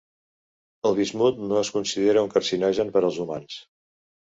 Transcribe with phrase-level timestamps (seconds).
[0.91, 3.65] El bismut no es considera un carcinogen per als humans.